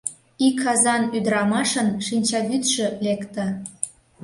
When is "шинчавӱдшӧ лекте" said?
2.05-3.45